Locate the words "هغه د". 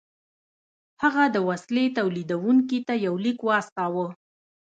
1.03-1.37